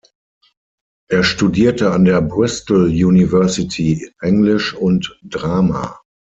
[1.11, 5.99] Er studierte an der Bristol University Englisch und Drama.